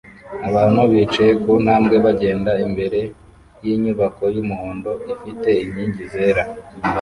Abantu 0.47 0.79
bicaye 0.91 1.33
ku 1.41 1.51
ntambwe 1.63 1.95
bagenda 2.05 2.51
imbere 2.65 2.99
yinyubako 3.63 4.23
yumuhondo 4.35 4.91
ifite 5.13 5.49
inkingi 5.65 6.03
zera 6.13 6.43